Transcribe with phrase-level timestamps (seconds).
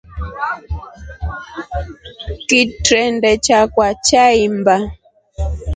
[2.47, 4.75] Kitrende chakwa chaimba.